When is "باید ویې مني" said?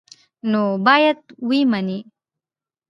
0.85-1.99